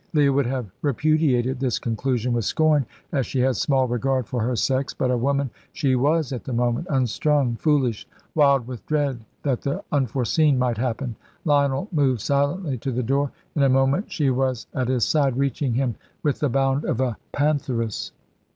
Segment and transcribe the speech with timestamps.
[0.13, 4.55] Leah would have repudiated this conclusion with scorn, as she had small regard for her
[4.55, 9.61] sex; but a woman she was at the moment, unstrung, foolish, wild with dread that
[9.61, 11.15] the unforeseen might happen.
[11.45, 13.31] Lionel moved silently to the door.
[13.55, 15.93] In a moment she was at his side, reaching him
[16.23, 18.11] with the bound of a pantheress.